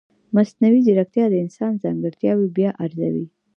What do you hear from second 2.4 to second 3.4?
بیا ارزوي.